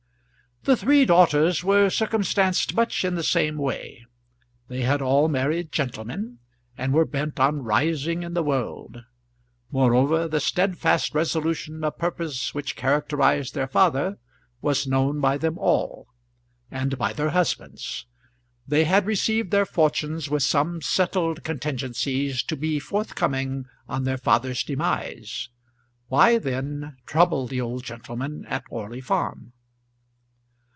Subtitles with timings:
[0.63, 4.05] The three daughters were circumstanced much in the same way:
[4.67, 6.37] they had all married gentlemen,
[6.77, 9.03] and were bent on rising in the world;
[9.71, 14.19] moreover, the steadfast resolution of purpose which characterised their father
[14.61, 16.09] was known by them all,
[16.69, 18.05] and by their husbands:
[18.67, 24.63] they had received their fortunes, with some settled contingencies to be forthcoming on their father's
[24.63, 25.49] demise;
[26.07, 29.53] why, then, trouble the old gentleman at Orley Farm?